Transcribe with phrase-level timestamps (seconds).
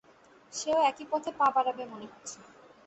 [0.53, 2.37] সেও একই পথে পা বাড়াবে মনে হচ্ছে।